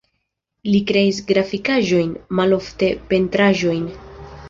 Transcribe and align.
Li 0.75 0.79
kreis 0.91 1.19
grafikaĵojn, 1.33 2.17
malofte 2.41 2.93
pentraĵojn. 3.15 3.91